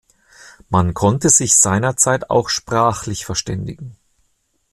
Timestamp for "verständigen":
3.23-3.97